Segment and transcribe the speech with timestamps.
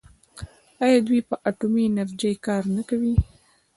[0.83, 3.13] آیا دوی په اټومي انرژۍ کار نه کوي؟